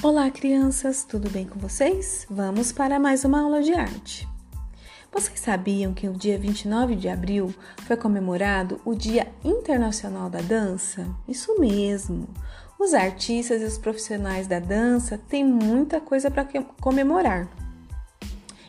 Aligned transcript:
Olá, 0.00 0.30
crianças, 0.30 1.02
tudo 1.02 1.28
bem 1.28 1.44
com 1.44 1.58
vocês? 1.58 2.24
Vamos 2.30 2.70
para 2.70 3.00
mais 3.00 3.24
uma 3.24 3.40
aula 3.40 3.60
de 3.60 3.74
arte. 3.74 4.28
Vocês 5.10 5.40
sabiam 5.40 5.92
que 5.92 6.08
o 6.08 6.12
dia 6.12 6.38
29 6.38 6.94
de 6.94 7.08
abril 7.08 7.52
foi 7.84 7.96
comemorado 7.96 8.80
o 8.84 8.94
Dia 8.94 9.26
Internacional 9.44 10.30
da 10.30 10.40
Dança? 10.40 11.04
Isso 11.26 11.58
mesmo! 11.58 12.28
Os 12.78 12.94
artistas 12.94 13.60
e 13.60 13.64
os 13.64 13.76
profissionais 13.76 14.46
da 14.46 14.60
dança 14.60 15.18
têm 15.18 15.44
muita 15.44 16.00
coisa 16.00 16.30
para 16.30 16.46
comemorar. 16.80 17.48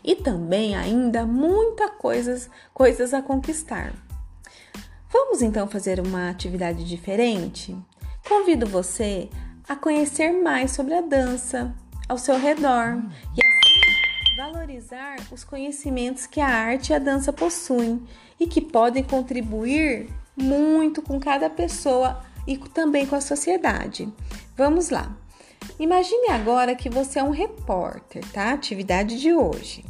E 0.04 0.16
também 0.16 0.76
ainda 0.76 1.28
muitas 1.28 1.92
coisas, 1.92 2.50
coisas 2.74 3.14
a 3.14 3.22
conquistar. 3.22 3.94
Vamos 5.12 5.44
então 5.44 5.68
fazer 5.68 6.00
uma 6.00 6.28
atividade 6.28 6.84
diferente? 6.84 7.78
Convido 8.28 8.66
você 8.66 9.30
a 9.70 9.76
conhecer 9.76 10.32
mais 10.32 10.72
sobre 10.72 10.96
a 10.96 11.02
dança 11.02 11.72
ao 12.08 12.18
seu 12.18 12.40
redor 12.40 13.04
e 13.38 13.46
assim 13.46 14.36
valorizar 14.36 15.18
os 15.32 15.44
conhecimentos 15.44 16.26
que 16.26 16.42
a 16.42 16.48
arte 16.48 16.90
e 16.90 16.96
a 16.96 17.00
dança 17.00 17.32
possuem 17.32 18.02
e 18.40 18.48
que 18.48 18.62
podem 18.62 19.04
contribuir 19.04 20.10
muito 20.36 21.04
com 21.04 21.20
cada 21.20 21.52
pessoa 21.52 22.24
e 22.48 22.58
também 22.58 23.06
com 23.06 23.16
a 23.16 23.22
sociedade. 23.22 24.12
Vamos 24.58 24.90
lá. 24.90 25.16
Imagine 25.78 26.30
agora 26.32 26.74
que 26.74 26.90
você 26.90 27.20
é 27.20 27.24
um 27.24 27.30
repórter, 27.30 28.26
tá? 28.32 28.52
Atividade 28.52 29.20
de 29.20 29.34
hoje. 29.34 29.86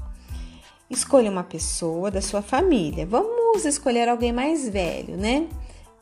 Escolha 0.90 1.32
uma 1.32 1.44
pessoa 1.44 2.12
da 2.12 2.22
sua 2.22 2.42
família. 2.42 3.06
Vamos 3.06 3.64
escolher 3.64 4.09
alguém 4.09 4.34
mais 4.34 4.68
velho, 4.68 5.16
né? 5.16 5.48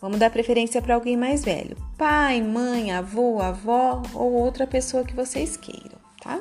Vamos 0.01 0.19
dar 0.19 0.29
preferência 0.29 0.81
para 0.81 0.95
alguém 0.95 1.17
mais 1.17 1.43
velho. 1.43 1.75
Pai, 1.97 2.41
mãe, 2.41 2.91
avô, 2.91 3.41
avó 3.41 4.01
ou 4.13 4.33
outra 4.33 4.67
pessoa 4.67 5.03
que 5.03 5.15
vocês 5.15 5.57
queiram, 5.57 5.97
tá? 6.21 6.39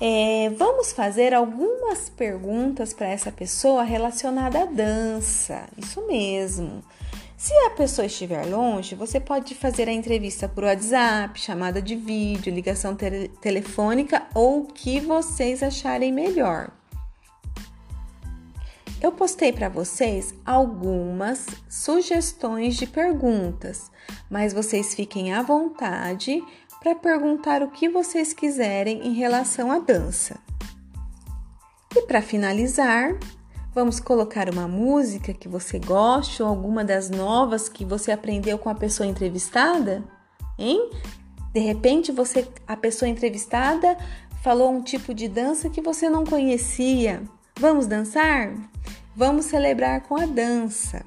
É, 0.00 0.50
vamos 0.56 0.92
fazer 0.92 1.32
algumas 1.32 2.08
perguntas 2.08 2.92
para 2.92 3.06
essa 3.06 3.30
pessoa 3.30 3.82
relacionada 3.82 4.62
à 4.62 4.64
dança. 4.64 5.68
Isso 5.76 6.04
mesmo. 6.06 6.82
Se 7.36 7.52
a 7.66 7.70
pessoa 7.70 8.06
estiver 8.06 8.46
longe, 8.46 8.94
você 8.94 9.18
pode 9.18 9.54
fazer 9.54 9.88
a 9.88 9.92
entrevista 9.92 10.48
por 10.48 10.62
WhatsApp, 10.62 11.40
chamada 11.40 11.82
de 11.82 11.96
vídeo, 11.96 12.54
ligação 12.54 12.94
te 12.94 13.28
telefônica 13.40 14.22
ou 14.32 14.60
o 14.60 14.66
que 14.66 15.00
vocês 15.00 15.60
acharem 15.62 16.12
melhor. 16.12 16.70
Eu 19.02 19.10
postei 19.10 19.52
para 19.52 19.68
vocês 19.68 20.32
algumas 20.46 21.44
sugestões 21.68 22.76
de 22.76 22.86
perguntas, 22.86 23.90
mas 24.30 24.52
vocês 24.52 24.94
fiquem 24.94 25.32
à 25.34 25.42
vontade 25.42 26.40
para 26.78 26.94
perguntar 26.94 27.64
o 27.64 27.70
que 27.72 27.88
vocês 27.88 28.32
quiserem 28.32 29.04
em 29.04 29.12
relação 29.12 29.72
à 29.72 29.80
dança. 29.80 30.38
E 31.96 32.02
para 32.02 32.22
finalizar, 32.22 33.18
vamos 33.74 33.98
colocar 33.98 34.48
uma 34.48 34.68
música 34.68 35.34
que 35.34 35.48
você 35.48 35.80
goste 35.80 36.40
ou 36.40 36.48
alguma 36.48 36.84
das 36.84 37.10
novas 37.10 37.68
que 37.68 37.84
você 37.84 38.12
aprendeu 38.12 38.56
com 38.56 38.68
a 38.68 38.74
pessoa 38.74 39.08
entrevistada, 39.08 40.04
hein? 40.56 40.90
De 41.52 41.58
repente, 41.58 42.12
você 42.12 42.46
a 42.68 42.76
pessoa 42.76 43.08
entrevistada 43.08 43.98
falou 44.44 44.70
um 44.70 44.80
tipo 44.80 45.12
de 45.12 45.26
dança 45.26 45.68
que 45.68 45.82
você 45.82 46.08
não 46.08 46.24
conhecia. 46.24 47.20
Vamos 47.58 47.88
dançar? 47.88 48.54
Vamos 49.14 49.44
celebrar 49.46 50.00
com 50.02 50.16
a 50.16 50.24
dança. 50.24 51.04